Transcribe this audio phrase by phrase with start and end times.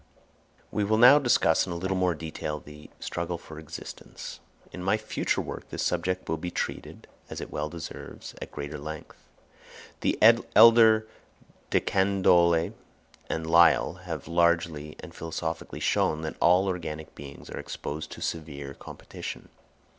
[0.71, 4.39] We will now discuss in a little more detail the struggle for existence.
[4.71, 8.79] In my future work this subject will be treated, as it well deserves, at greater
[8.79, 9.15] length.
[9.99, 10.17] The
[10.55, 11.07] elder
[11.69, 12.73] De Candolle
[13.29, 18.73] and Lyell have largely and philosophically shown that all organic beings are exposed to severe
[18.73, 19.49] competition.